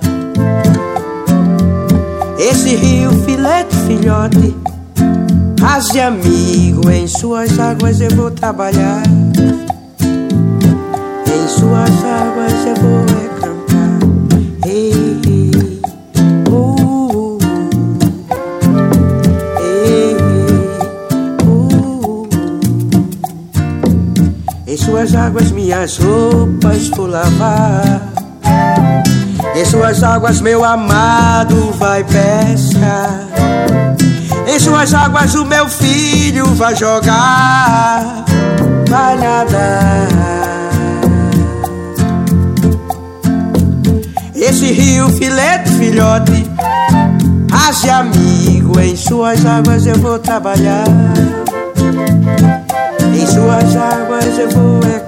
Esse 2.39 2.75
rio 2.77 3.11
filete 3.25 3.77
filhote, 3.87 4.57
raze 5.61 6.01
amigo, 6.01 6.91
em 6.91 7.07
suas 7.07 7.59
águas 7.59 8.01
eu 8.01 8.11
vou 8.17 8.31
trabalhar. 8.31 9.03
Em 11.27 11.49
suas 11.49 12.05
águas 12.05 12.67
eu 12.67 12.75
vou 12.77 13.08
suas 25.09 25.15
águas 25.15 25.51
minhas 25.53 25.97
roupas 25.97 26.91
vou 26.91 27.07
lavar. 27.07 28.03
Em 29.55 29.65
suas 29.65 30.03
águas 30.03 30.41
meu 30.43 30.63
amado 30.63 31.73
vai 31.79 32.05
pescar. 32.05 33.27
Em 34.47 34.59
suas 34.59 34.93
águas 34.93 35.35
o 35.35 35.47
meu 35.47 35.67
filho 35.67 36.47
vai 36.55 36.77
jogar, 36.77 38.25
vai 38.89 39.17
nadar. 39.17 40.09
Esse 44.35 44.73
rio 44.73 45.09
filete 45.11 45.71
filhote, 45.71 46.45
haja 47.51 47.99
amigo, 47.99 48.79
em 48.79 48.95
suas 48.95 49.45
águas 49.47 49.87
eu 49.87 49.99
vou 49.99 50.19
trabalhar. 50.19 50.85
Em 53.29 53.31
suas 53.31 53.77
águas 53.77 54.39
eu 54.39 54.49
vou 54.49 54.81
é 54.85 55.01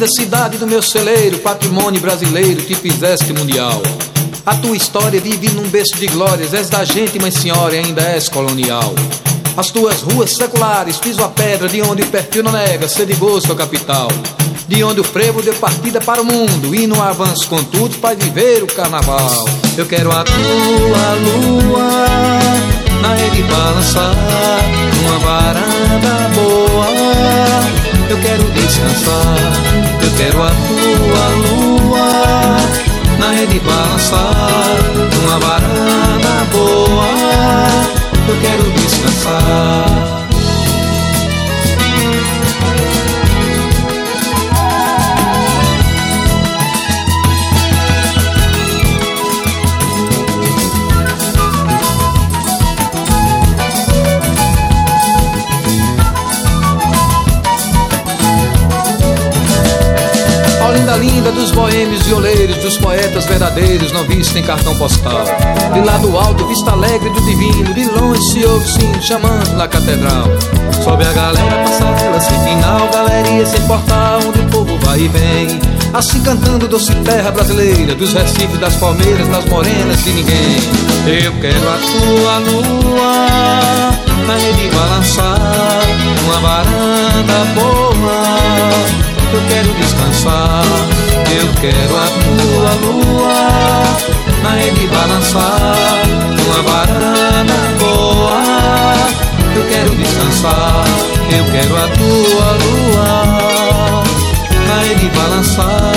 linda, 0.00 0.06
cidade 0.08 0.56
do 0.56 0.66
meu 0.66 0.80
celeiro, 0.80 1.38
patrimônio 1.38 2.00
brasileiro 2.00 2.62
que 2.62 2.74
fizeste 2.74 3.32
mundial. 3.32 3.82
A 4.46 4.54
tua 4.54 4.74
história 4.76 5.20
vive 5.20 5.50
num 5.50 5.68
berço 5.68 5.96
de 5.96 6.06
glórias, 6.06 6.54
és 6.54 6.70
da 6.70 6.84
gente, 6.84 7.18
mas 7.20 7.34
senhora, 7.34 7.74
ainda 7.74 8.00
és 8.02 8.28
colonial. 8.28 8.94
As 9.56 9.70
tuas 9.70 10.00
ruas 10.00 10.32
seculares, 10.32 10.96
piso 10.96 11.22
a 11.22 11.28
pedra, 11.28 11.68
de 11.68 11.82
onde 11.82 12.02
o 12.02 12.06
perfil 12.06 12.42
não 12.42 12.52
nega 12.52 12.88
ser 12.88 13.04
de 13.04 13.14
gosto 13.14 13.52
a 13.52 13.56
capital. 13.56 14.08
De 14.66 14.82
onde 14.82 15.00
o 15.00 15.04
frevo 15.04 15.42
deu 15.42 15.54
partida 15.54 16.00
para 16.00 16.22
o 16.22 16.24
mundo, 16.24 16.74
e 16.74 16.86
no 16.86 17.02
avanço 17.02 17.46
com 17.48 17.62
tudo 17.62 17.98
para 17.98 18.14
viver 18.14 18.62
o 18.62 18.66
carnaval. 18.66 19.44
Eu 19.76 19.84
quero 19.84 20.10
a 20.12 20.24
tua 20.24 21.14
lua 21.24 22.06
na 23.02 23.14
rede 23.14 23.42
balançar, 23.42 24.14
numa 25.02 25.18
varanda 25.18 26.30
boa 26.34 27.89
eu 28.10 28.18
quero 28.18 28.42
descansar. 28.50 29.52
Eu 30.02 30.10
quero 30.16 30.42
a 30.42 30.50
tua 30.50 31.28
lua 31.46 32.56
na 33.18 33.30
rede 33.32 33.60
balançar, 33.60 34.76
numa 35.14 35.38
varanda 35.38 36.44
boa. 36.50 37.06
Eu 38.28 38.36
quero 38.40 38.70
descansar. 38.72 40.29
Ó 60.92 60.96
linda, 60.96 61.30
dos 61.30 61.52
boêmios 61.52 62.02
violeiros, 62.02 62.56
dos 62.56 62.76
poetas 62.76 63.24
verdadeiros, 63.24 63.92
não 63.92 64.04
vistem 64.04 64.42
cartão 64.42 64.76
postal. 64.76 65.24
De 65.72 65.80
lá 65.82 65.96
do 65.98 66.18
alto, 66.18 66.44
vista 66.48 66.72
alegre 66.72 67.08
do 67.10 67.20
divino, 67.20 67.72
de 67.72 67.84
longe 67.84 68.20
se 68.32 68.44
ouve 68.44 68.68
sim 68.68 69.00
chamando 69.00 69.56
na 69.56 69.68
catedral. 69.68 70.26
Sobe 70.82 71.04
a 71.04 71.12
galera, 71.12 71.62
passarela 71.62 72.20
sem 72.20 72.38
final, 72.40 72.88
galeria 72.92 73.46
sem 73.46 73.60
portal, 73.68 74.18
onde 74.26 74.40
o 74.40 74.48
povo 74.48 74.78
vai 74.78 75.00
e 75.00 75.08
vem. 75.08 75.60
Assim 75.94 76.20
cantando 76.22 76.66
doce 76.66 76.92
terra 76.96 77.30
brasileira, 77.30 77.94
dos 77.94 78.12
recifes, 78.12 78.58
das 78.58 78.74
palmeiras, 78.74 79.28
das 79.28 79.44
morenas 79.44 80.02
de 80.02 80.12
ninguém. 80.12 80.56
Eu 81.06 81.32
quero 81.40 81.68
a 81.68 81.78
tua 81.78 82.38
lua 82.38 83.90
na 84.26 84.34
rede 84.34 84.68
balançar, 84.74 85.38
numa 86.16 86.40
varanda 86.40 87.44
boa 87.54 89.09
eu 89.32 89.40
quero 89.48 89.72
descansar. 89.74 90.64
Eu 91.30 91.48
quero 91.60 91.96
a 91.96 92.06
tua 92.20 92.70
lua 92.82 93.82
na 94.42 94.50
rede 94.50 94.86
balançar, 94.88 96.02
numa 96.36 96.62
varanda 96.62 97.54
boa. 97.78 98.42
Eu 99.54 99.64
quero 99.68 99.90
descansar. 99.96 100.84
Eu 101.30 101.44
quero 101.52 101.76
a 101.76 101.88
tua 101.88 102.48
lua 102.64 104.02
na 104.66 104.82
rede 104.82 105.08
balançar, 105.10 105.92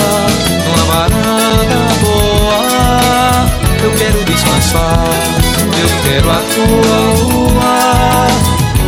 numa 0.64 0.84
varanda 0.92 1.78
boa. 2.00 2.58
Eu 3.82 3.90
quero 3.92 4.24
descansar. 4.24 5.04
Eu 5.76 5.88
quero 6.04 6.30
a 6.30 6.40
tua 6.54 6.96
lua 7.18 8.28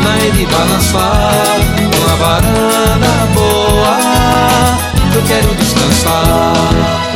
na 0.05 0.15
rede 0.23 0.47
balançar, 0.47 1.59
numa 1.81 2.17
varanda 2.17 3.27
boa 3.35 3.56
quero 5.27 5.55
descansar. 5.55 7.07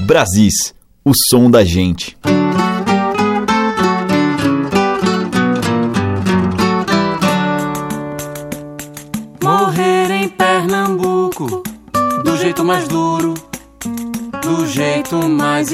Brasis, 0.00 0.74
o 1.04 1.12
som 1.30 1.50
da 1.50 1.64
gente. 1.64 2.16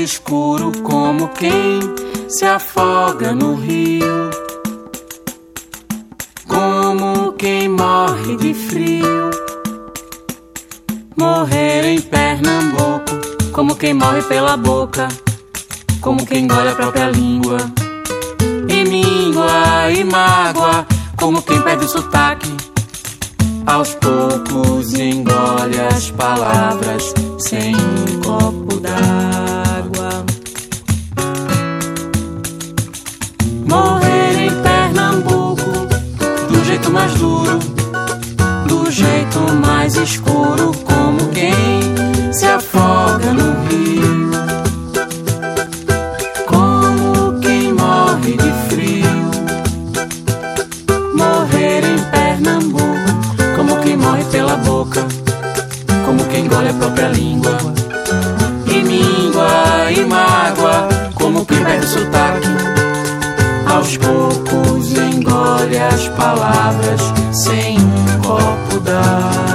Escuro, 0.00 0.72
como 0.82 1.28
quem 1.28 1.80
se 2.28 2.44
afoga 2.44 3.34
no 3.34 3.54
rio, 3.54 4.30
como 6.46 7.32
quem 7.32 7.68
morre 7.68 8.36
de 8.36 8.54
frio. 8.54 9.30
Morrer 11.16 11.84
em 11.84 12.00
Pernambuco, 12.00 13.18
como 13.52 13.74
quem 13.74 13.94
morre 13.94 14.22
pela 14.22 14.56
boca, 14.56 15.08
como 16.00 16.24
quem 16.24 16.44
engole 16.44 16.68
a 16.68 16.74
própria 16.74 17.10
língua, 17.10 17.58
e 18.68 18.84
míngua 18.88 19.90
e 19.90 20.04
mágoa, 20.04 20.86
como 21.16 21.42
quem 21.42 21.60
perde 21.62 21.84
o 21.86 21.88
sotaque. 21.88 22.56
Aos 23.66 23.94
poucos 23.96 24.94
engole 24.94 25.78
as 25.92 26.10
palavras 26.12 27.12
sem 27.38 27.74
copo 28.24 28.80
d'água. 28.80 29.27
Jeito 36.88 36.92
mais 36.92 37.14
duro, 37.14 37.58
do 38.66 38.90
jeito 38.90 39.40
mais 39.60 39.94
escuro, 39.96 40.72
como 40.84 41.28
quem 41.28 42.32
se 42.32 42.46
afoga 42.46 43.32
no 43.32 43.68
rio. 43.68 44.30
Como 46.46 47.38
quem 47.40 47.72
morre 47.72 48.36
de 48.36 48.52
frio. 48.68 49.30
Morrer 51.14 51.84
em 51.84 51.98
Pernambuco, 52.10 52.86
como 53.56 53.76
quem 53.82 53.96
morre 53.96 54.24
pela 54.24 54.56
boca, 54.56 55.06
como 56.06 56.24
quem 56.26 56.46
engole 56.46 56.70
a 56.70 56.74
própria 56.74 57.08
língua. 57.08 57.58
E 58.66 58.82
míngua 58.82 59.90
e 59.90 60.04
mágoa, 60.04 60.88
como 61.14 61.44
quem 61.44 61.62
perde 61.62 61.84
o 61.84 61.88
sotaque. 61.88 62.48
Aos 63.66 63.96
poucos 63.98 64.77
palavras 66.16 67.00
sem 67.32 67.78
um 67.78 68.22
copo 68.22 68.80
d'água. 68.80 69.47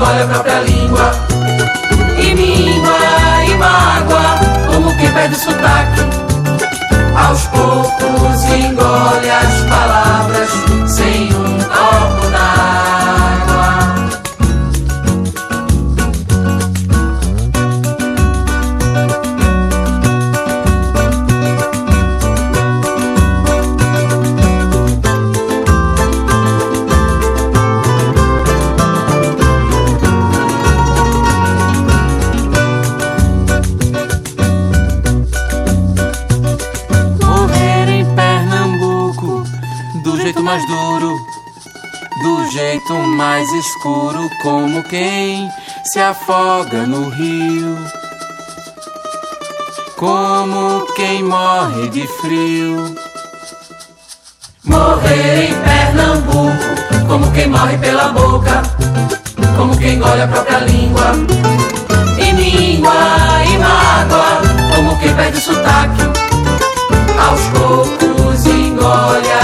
Engole 0.00 0.22
a 0.22 0.26
própria 0.26 0.60
língua, 0.60 1.12
e 2.18 2.34
míngua 2.34 3.44
e 3.46 3.54
mágoa, 3.56 4.40
como 4.66 4.96
quem 4.96 5.12
perde 5.12 5.34
o 5.34 5.38
sotaque. 5.38 6.00
Aos 7.14 7.42
poucos 7.48 8.44
engole 8.44 9.30
as 9.30 9.60
palavras 9.68 10.19
jeito 42.90 42.94
mais 42.94 43.48
escuro, 43.52 44.28
como 44.42 44.82
quem 44.84 45.48
se 45.84 46.00
afoga 46.00 46.86
no 46.86 47.08
rio, 47.08 47.78
como 49.96 50.84
quem 50.96 51.22
morre 51.22 51.88
de 51.90 52.06
frio. 52.20 52.96
Morrer 54.64 55.50
em 55.50 55.54
Pernambuco, 55.62 57.06
como 57.06 57.30
quem 57.32 57.48
morre 57.48 57.78
pela 57.78 58.08
boca, 58.08 58.62
como 59.56 59.76
quem 59.76 59.94
engole 59.94 60.22
a 60.22 60.28
própria 60.28 60.58
língua, 60.60 61.12
e 62.18 62.32
míngua 62.32 62.94
e 63.46 63.58
mágoa, 63.58 64.42
como 64.74 64.98
quem 64.98 65.14
perde 65.14 65.38
o 65.38 65.40
sotaque. 65.40 66.02
Aos 67.18 67.40
poucos 67.52 68.46
engole 68.46 69.30
as 69.32 69.39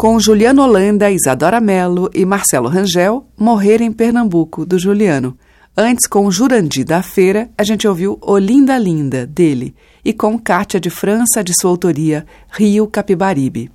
Com 0.00 0.18
Juliano 0.18 0.62
Holanda, 0.62 1.10
Isadora 1.10 1.60
Mello 1.60 2.08
e 2.14 2.24
Marcelo 2.24 2.70
Rangel, 2.70 3.28
Morrer 3.38 3.82
em 3.82 3.92
Pernambuco, 3.92 4.64
do 4.64 4.78
Juliano. 4.78 5.36
Antes, 5.76 6.08
com 6.08 6.30
Jurandi 6.30 6.82
da 6.84 7.02
Feira, 7.02 7.50
a 7.58 7.62
gente 7.62 7.86
ouviu 7.86 8.18
Olinda 8.22 8.78
Linda, 8.78 9.26
dele, 9.26 9.74
e 10.02 10.14
com 10.14 10.38
Cátia 10.38 10.80
de 10.80 10.88
França, 10.88 11.44
de 11.44 11.52
sua 11.52 11.70
autoria, 11.70 12.24
Rio 12.50 12.86
Capibaribe. 12.86 13.70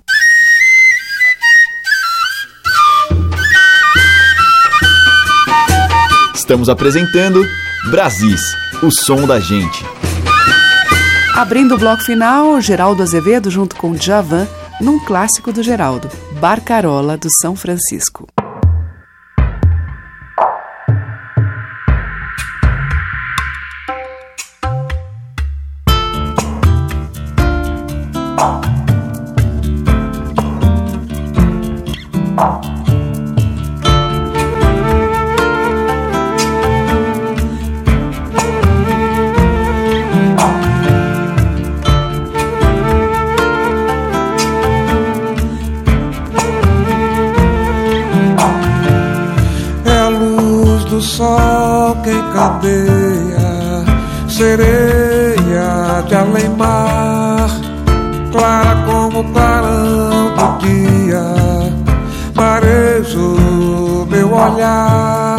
Estamos 6.34 6.68
apresentando 6.68 7.46
Brasis, 7.88 8.42
o 8.82 8.90
som 8.90 9.28
da 9.28 9.38
gente. 9.38 9.84
Abrindo 11.36 11.76
o 11.76 11.78
bloco 11.78 12.02
final, 12.02 12.60
Geraldo 12.60 13.04
Azevedo 13.04 13.48
junto 13.48 13.76
com 13.76 13.92
Djavan, 13.92 14.48
num 14.80 14.98
clássico 14.98 15.52
do 15.52 15.62
Geraldo, 15.62 16.10
Barcarola 16.38 17.16
do 17.16 17.28
São 17.40 17.56
Francisco. 17.56 18.26
Do 50.96 51.02
sol 51.02 51.94
que 52.02 52.10
encandeia, 52.10 53.84
sereia 54.28 56.02
de 56.08 56.14
além-mar, 56.14 57.50
clara 58.32 58.76
como 58.86 59.20
o 59.20 59.32
clarão 59.32 60.32
do 60.38 60.58
dia, 60.64 61.22
marejo 62.34 63.36
olhar, 64.32 65.38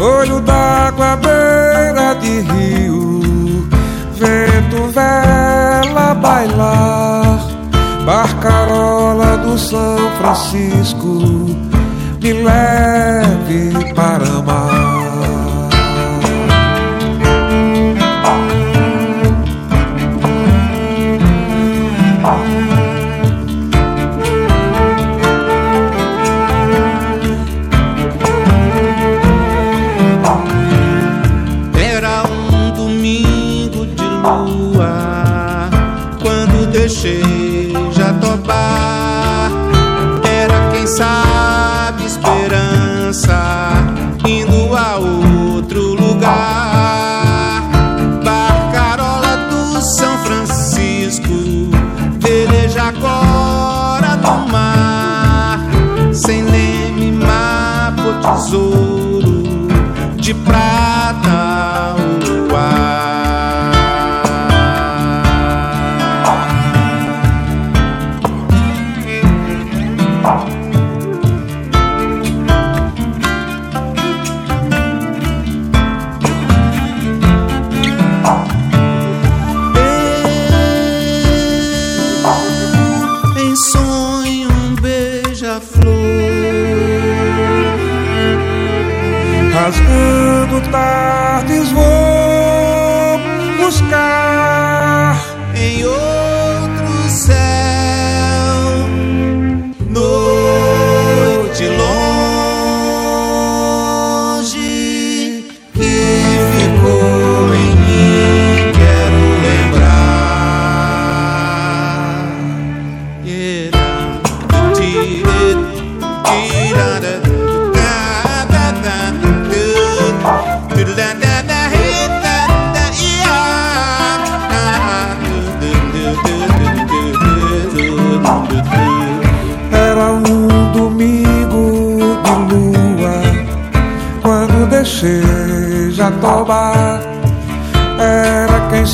olho 0.00 0.40
d'água, 0.40 1.16
beira 1.16 2.14
de 2.14 2.40
rio, 2.40 3.20
vento, 4.16 4.88
vela, 4.92 6.12
bailar, 6.14 7.38
barcarola 8.04 9.36
do 9.38 9.56
São 9.56 10.10
Francisco, 10.18 11.20
me 12.20 12.32
leve 12.32 13.92
para 13.94 14.41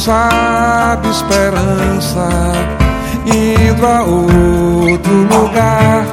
sabe 0.08 1.10
esperança 1.10 2.28
Indo 3.26 3.86
a 3.86 4.02
outro 4.04 5.12
lugar. 5.12 6.06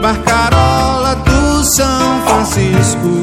Barcarola 0.00 1.14
do 1.16 1.62
São 1.64 2.22
Francisco 2.26 3.22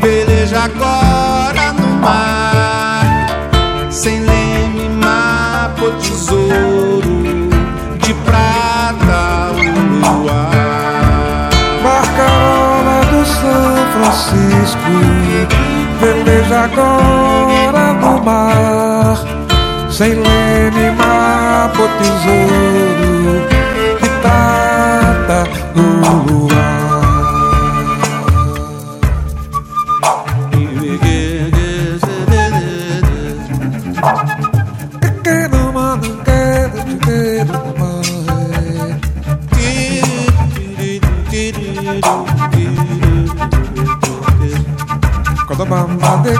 Veleja 0.00 0.60
agora 0.60 1.74
no 1.74 1.88
mar. 2.00 3.04
Sem 3.90 4.20
leme, 4.20 4.88
mar 4.88 5.74
por 5.78 5.92
tesouro 5.96 7.50
De 7.98 8.14
prata 8.14 9.52
o 9.52 10.22
luar. 10.22 11.50
Barcarola 11.82 13.04
do 13.10 13.26
São 13.26 13.76
Francisco 13.92 14.78
Veleja 16.00 16.60
agora 16.60 17.19
Sem 20.00 20.14
leme, 20.14 20.90
mar 20.92 21.70
por 21.76 21.90
tesouro 21.98 23.46
De 24.00 24.08
prata 24.22 25.44
no 25.74 25.84
luar 26.24 26.70
Quando 45.46 45.66
mamma 45.66 46.12
de 46.22 46.32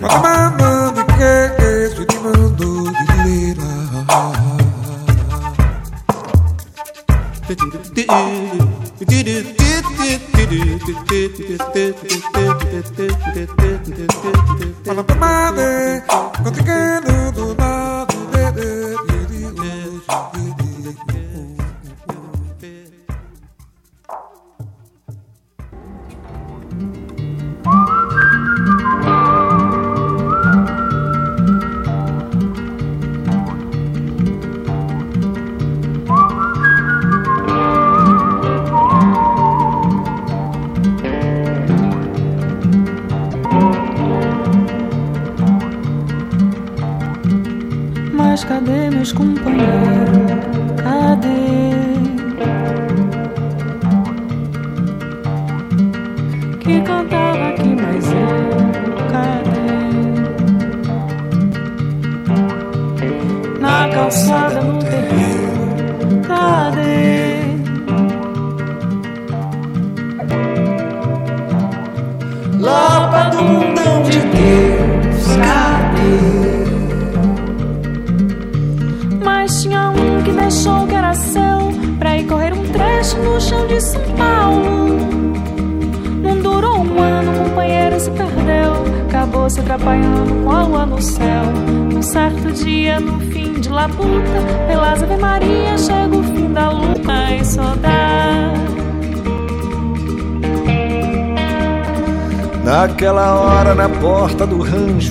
Mama, 0.00 0.65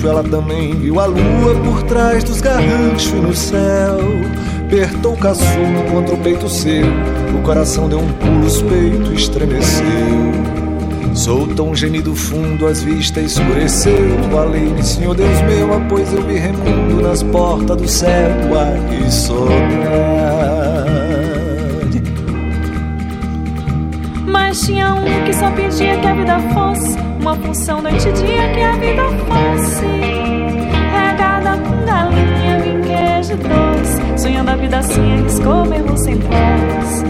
ela 0.06 0.22
também 0.22 0.74
viu 0.74 1.00
a 1.00 1.06
lua 1.06 1.54
por 1.64 1.82
trás 1.84 2.22
dos 2.24 2.40
garranchos 2.40 3.12
no 3.12 3.34
céu. 3.34 3.98
Apertou 4.66 5.14
o 5.14 5.16
caçulo 5.16 5.82
contra 5.90 6.14
o 6.14 6.18
peito 6.18 6.48
seu, 6.48 6.84
o 7.36 7.42
coração 7.42 7.88
deu 7.88 8.00
um 8.00 8.12
pulo, 8.14 8.46
os 8.46 8.62
peitos 8.62 9.12
estremeceu. 9.12 9.86
Soltou 11.14 11.70
um 11.70 11.74
gemido 11.74 12.14
fundo, 12.14 12.66
as 12.66 12.82
vistas 12.82 13.32
escureceu. 13.32 14.18
Falei-me, 14.30 14.82
Senhor 14.82 15.14
Deus 15.14 15.40
meu, 15.42 15.72
após 15.74 16.12
eu 16.12 16.22
vi 16.22 16.34
remundo 16.34 17.00
nas 17.00 17.22
portas 17.22 17.76
do 17.76 17.88
céu. 17.88 18.30
Ai, 18.58 19.10
saudade. 19.10 19.56
Mas 24.26 24.60
tinha 24.60 24.94
um 24.94 25.24
que 25.24 25.32
só 25.32 25.50
pedia 25.52 25.98
que 25.98 26.06
a 26.06 26.14
vida 26.14 26.38
fosse 26.52 27.05
uma 27.26 27.34
função 27.34 27.82
noite 27.82 28.08
e 28.08 28.12
dia 28.12 28.52
que 28.52 28.60
a 28.60 28.72
vida 28.76 29.02
fosse 29.26 29.84
regada 30.94 31.58
com 31.58 31.84
galinha, 31.84 32.60
vinho, 32.60 32.82
queijo 32.82 33.36
doce. 33.36 34.22
Sonhando 34.22 34.50
a 34.52 34.54
vida 34.54 34.78
assim, 34.78 35.14
arriscou 35.14 35.64
mesmo 35.66 35.98
sem 35.98 36.18
pós. 36.18 37.04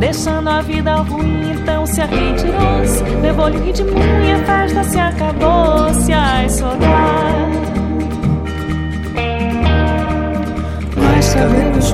Deixando 0.00 0.50
a 0.50 0.60
vida 0.62 0.96
ruim, 0.96 1.52
então 1.52 1.86
se 1.86 2.00
retirou-se. 2.00 3.04
Levou-lhe 3.22 3.56
um 3.58 3.62
ritmo 3.62 3.90
e 4.26 4.32
a 4.32 4.38
festa 4.44 4.82
se 4.82 4.98
acabou-se. 4.98 6.12
Ai, 6.12 6.48
saudade. 6.48 7.60
Mas 10.96 11.34
cadê 11.34 11.64
meus 11.70 11.92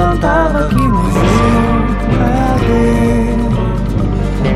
cantava 0.00 0.68
que 0.68 0.76
morreu. 0.76 1.20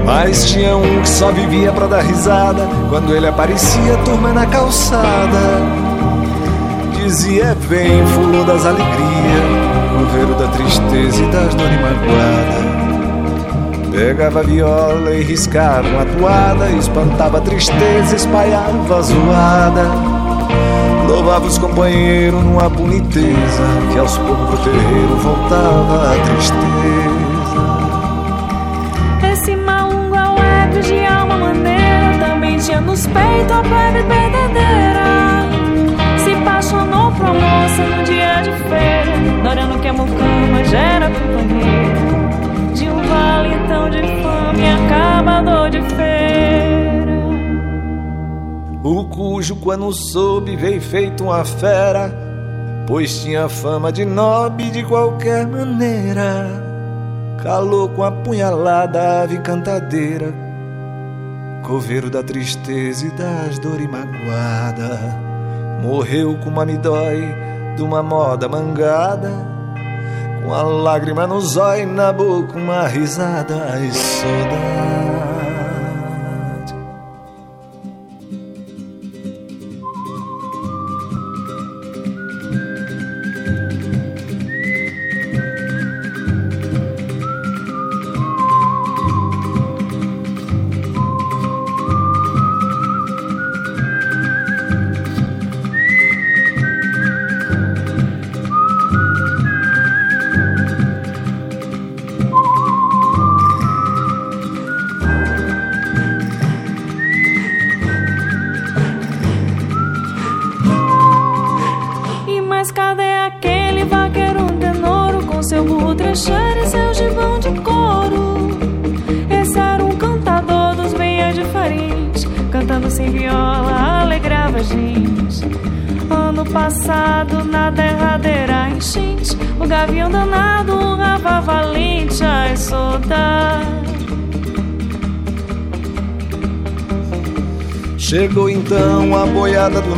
Mas 0.05 0.47
tinha 0.47 0.76
um 0.76 1.01
que 1.03 1.09
só 1.09 1.30
vivia 1.30 1.72
pra 1.72 1.86
dar 1.86 2.03
risada. 2.03 2.68
Quando 2.88 3.14
ele 3.14 3.26
aparecia, 3.26 3.97
turma 4.05 4.32
na 4.32 4.47
calçada. 4.47 5.38
Dizia: 6.97 7.55
Vem, 7.68 8.07
fulô 8.07 8.45
das 8.45 8.64
alegrias, 8.64 9.45
coveiro 9.99 10.34
da 10.34 10.49
tristeza 10.49 11.22
e 11.22 11.26
das 11.28 11.55
dores 11.55 11.80
magoadas. 11.80 12.64
Pegava 13.90 14.40
a 14.40 14.42
viola 14.42 15.11
e 15.12 15.22
riscava 15.22 15.86
uma 15.86 16.05
toada, 16.05 16.68
espantava 16.70 17.38
a 17.38 17.40
tristeza, 17.40 18.16
espalhava 18.16 18.99
a 18.99 19.03
zoada. 19.03 20.13
Louvava 21.07 21.46
os 21.46 21.59
companheiros 21.59 22.42
numa 22.42 22.68
boniteza, 22.68 23.64
que 23.92 23.98
aos 23.98 24.16
poucos 24.18 24.46
pro 24.48 24.59
terreiro 24.59 25.16
voltava 25.16 26.12
a 26.12 26.16
tristeza. 26.24 27.24
Esse 29.32 29.57
malungo 29.57 30.16
é 30.16 30.28
o 30.28 30.38
ébrio 30.62 30.82
de 30.82 31.07
alma 31.07 31.36
maneira, 31.36 32.18
também 32.26 32.57
tinha 32.59 32.80
nos 32.80 33.07
peitos 33.07 33.52
a 33.52 33.62
febre 33.62 34.02
verdadeira. 34.02 35.48
Se 36.18 36.32
apaixonou 36.32 37.12
por 37.12 37.26
uma 37.26 37.34
moça 37.34 37.82
no 37.82 38.05
dia 38.05 38.42
de 38.42 38.50
feira, 38.68 39.14
Dorando 39.42 39.78
que 39.78 39.88
a 39.88 39.92
mucama 39.92 40.64
já 40.64 40.78
era 40.78 41.11
companheira 41.11 42.05
de 42.74 42.88
um 42.88 43.02
vale 43.02 43.57
tão 43.68 43.90
de 43.90 44.02
fome, 44.22 44.64
acabador 44.72 45.70
de 45.70 45.82
feira. 45.94 46.63
O 48.85 49.03
cujo, 49.07 49.57
quando 49.57 49.91
soube, 49.95 50.57
veio 50.57 50.78
feito 50.78 51.24
uma 51.24 51.43
fera, 51.43 52.14
pois 52.87 53.22
tinha 53.22 53.49
fama 53.49 53.91
de 53.91 54.05
nobre 54.05 54.70
de 54.70 54.82
qualquer 54.85 55.47
maneira. 55.47 56.62
Calou 57.43 57.89
com 57.89 58.03
a 58.05 58.12
punhalada 58.12 59.22
ave 59.22 59.39
cantadeira, 59.39 60.35
coveiro 61.62 62.11
da 62.11 62.22
tristeza 62.22 63.07
e 63.07 63.11
das 63.12 63.59
dores 63.59 63.89
magoada. 63.89 65.01
Morreu 65.82 66.37
com 66.45 66.51
uma 66.51 66.66
midói 66.66 67.35
de 67.76 67.82
uma 67.82 68.03
moda 68.03 68.51
mangada. 68.51 69.32
Com 70.45 70.53
a 70.53 70.62
lágrima 70.62 71.26
no 71.26 71.41
zóio, 71.41 71.89
na 71.89 72.12
boca 72.12 72.59
uma 72.59 72.87
risada 72.87 73.80
e 73.80 73.91
saudade. 73.93 75.43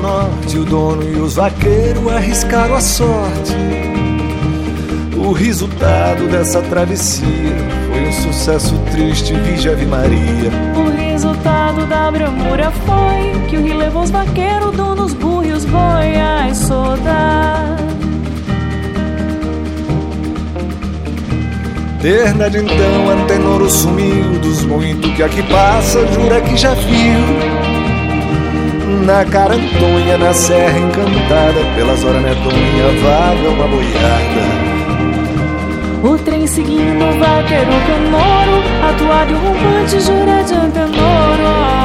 Norte, 0.07 0.59
o 0.59 0.65
dono 0.65 1.03
e 1.03 1.21
os 1.21 1.35
vaqueiros 1.35 2.07
arriscaram 2.09 2.75
a 2.75 2.81
sorte. 2.81 3.57
O 5.17 5.33
resultado 5.33 6.29
dessa 6.29 6.63
travessia 6.63 7.57
foi 7.91 8.09
um 8.09 8.13
sucesso 8.13 8.79
triste, 8.93 9.35
vige 9.35 9.69
Ave 9.69 9.87
Maria. 9.87 10.51
O 10.77 10.97
resultado 10.97 11.85
da 11.87 12.11
bramura 12.11 12.71
foi 12.71 13.47
que 13.49 13.57
o 13.57 13.63
rio 13.63 13.77
levou 13.77 14.03
os 14.03 14.11
vaqueiros, 14.11 14.77
donos, 14.77 15.13
burros 15.15 15.47
e 15.47 15.53
os 15.53 15.65
boi, 15.65 16.55
saudade. 16.55 17.85
Desde 22.01 22.59
então 22.59 23.11
Antenoro 23.11 23.69
sumiu 23.69 24.39
dos 24.39 24.63
muito 24.63 25.13
que 25.15 25.23
aqui 25.25 25.43
passa, 25.43 26.07
jura 26.13 26.41
que 26.41 26.57
já 26.57 26.73
viu. 26.75 27.66
Na 28.87 29.25
carantonha, 29.25 30.17
na 30.17 30.33
serra 30.33 30.79
encantada, 30.79 31.61
pelas 31.75 32.05
horas 32.05 32.23
medonha, 32.23 32.89
vaga 33.03 33.49
uma 33.51 33.67
boiada. 33.67 34.67
O 36.05 36.17
trem 36.19 36.47
seguindo 36.47 37.05
o 37.05 37.19
vaqueiro 37.19 37.73
canoro, 37.87 38.63
atuado 38.89 39.33
e 39.33 39.35
o 39.35 39.39
rompante 39.39 40.01
jura 40.01 40.45
de 40.45 40.55
antenoro. 40.55 41.76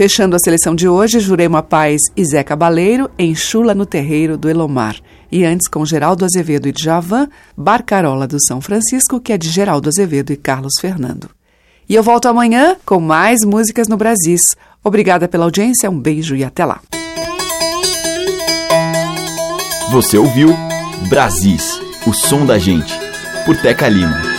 Fechando 0.00 0.34
a 0.34 0.38
seleção 0.38 0.74
de 0.74 0.88
hoje, 0.88 1.20
Jurema 1.20 1.62
Paz 1.62 2.00
e 2.16 2.24
Zé 2.24 2.42
Cabaleiro 2.42 3.10
em 3.18 3.34
Chula 3.34 3.74
no 3.74 3.84
Terreiro 3.84 4.38
do 4.38 4.48
Elomar. 4.48 4.96
E 5.30 5.44
antes, 5.44 5.68
com 5.68 5.84
Geraldo 5.84 6.24
Azevedo 6.24 6.66
e 6.66 6.72
Djavan, 6.72 7.28
Barcarola 7.54 8.26
do 8.26 8.42
São 8.42 8.62
Francisco, 8.62 9.20
que 9.20 9.30
é 9.30 9.36
de 9.36 9.50
Geraldo 9.50 9.90
Azevedo 9.90 10.32
e 10.32 10.38
Carlos 10.38 10.72
Fernando. 10.80 11.28
E 11.86 11.94
eu 11.94 12.02
volto 12.02 12.28
amanhã 12.28 12.78
com 12.86 12.98
mais 12.98 13.44
músicas 13.44 13.88
no 13.88 13.98
Brasis. 13.98 14.40
Obrigada 14.82 15.28
pela 15.28 15.44
audiência, 15.44 15.90
um 15.90 16.00
beijo 16.00 16.34
e 16.34 16.42
até 16.42 16.64
lá. 16.64 16.80
Você 19.90 20.16
ouviu 20.16 20.48
Brasis, 21.10 21.78
o 22.06 22.14
som 22.14 22.46
da 22.46 22.56
gente, 22.56 22.98
por 23.44 23.54
Teca 23.58 23.86
Lima. 23.86 24.29